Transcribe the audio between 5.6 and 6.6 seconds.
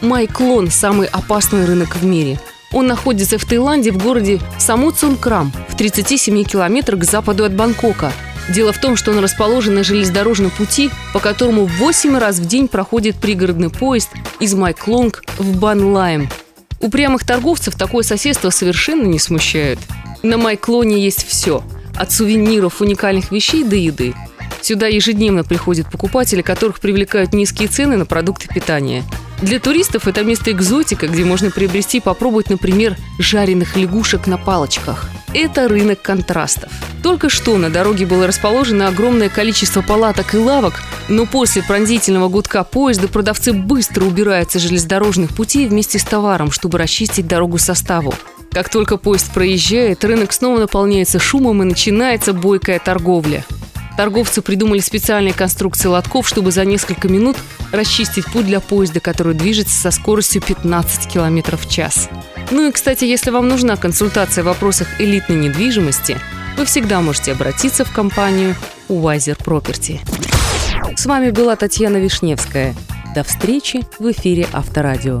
в 37